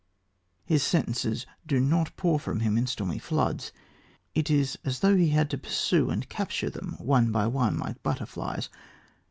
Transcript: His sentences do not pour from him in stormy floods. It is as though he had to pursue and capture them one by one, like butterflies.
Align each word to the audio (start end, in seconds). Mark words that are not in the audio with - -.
His 0.65 0.81
sentences 0.81 1.45
do 1.67 1.79
not 1.79 2.17
pour 2.17 2.39
from 2.39 2.61
him 2.61 2.75
in 2.75 2.87
stormy 2.87 3.19
floods. 3.19 3.71
It 4.33 4.49
is 4.49 4.75
as 4.83 5.01
though 5.01 5.15
he 5.15 5.29
had 5.29 5.47
to 5.51 5.59
pursue 5.59 6.09
and 6.09 6.27
capture 6.27 6.71
them 6.71 6.95
one 6.97 7.31
by 7.31 7.45
one, 7.45 7.77
like 7.77 8.01
butterflies. 8.01 8.69